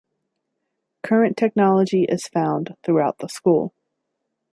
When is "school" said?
3.29-3.71